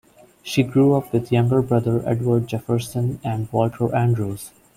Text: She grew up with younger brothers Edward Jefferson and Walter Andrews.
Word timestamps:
She 0.41 0.63
grew 0.63 0.95
up 0.95 1.13
with 1.13 1.31
younger 1.31 1.61
brothers 1.61 2.03
Edward 2.07 2.47
Jefferson 2.47 3.19
and 3.23 3.47
Walter 3.51 3.95
Andrews. 3.95 4.49